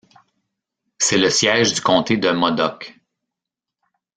C'est 0.97 1.19
le 1.19 1.29
siège 1.29 1.73
du 1.75 1.81
comté 1.81 2.17
de 2.17 2.31
Modoc. 2.31 2.99